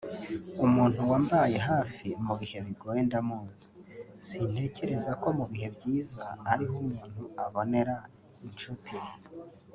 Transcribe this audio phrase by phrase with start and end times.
[0.65, 3.67] “Umuntu wambaye hafi mu bihe bigoye ndamuzi
[4.27, 7.95] sintekereza ko mu bihe byiza ari ho umuntu abonera
[8.47, 8.95] inshuti